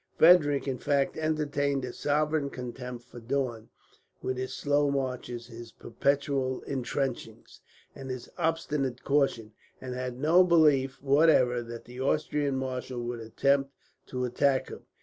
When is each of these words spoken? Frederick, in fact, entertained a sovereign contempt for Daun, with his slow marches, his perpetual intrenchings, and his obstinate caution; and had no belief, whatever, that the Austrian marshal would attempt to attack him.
Frederick, 0.17 0.67
in 0.67 0.79
fact, 0.79 1.15
entertained 1.15 1.85
a 1.85 1.93
sovereign 1.93 2.49
contempt 2.49 3.03
for 3.03 3.19
Daun, 3.19 3.69
with 4.19 4.35
his 4.35 4.51
slow 4.51 4.89
marches, 4.89 5.45
his 5.45 5.71
perpetual 5.71 6.63
intrenchings, 6.63 7.61
and 7.93 8.09
his 8.09 8.27
obstinate 8.39 9.03
caution; 9.03 9.53
and 9.79 9.93
had 9.93 10.17
no 10.19 10.43
belief, 10.43 10.99
whatever, 11.03 11.61
that 11.61 11.85
the 11.85 12.01
Austrian 12.01 12.55
marshal 12.55 12.99
would 13.03 13.19
attempt 13.19 13.71
to 14.07 14.25
attack 14.25 14.69
him. 14.69 14.87